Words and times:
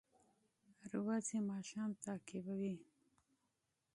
ورځې 1.05 1.37
ماښام 1.49 1.91
تعقیبوي 2.03 2.75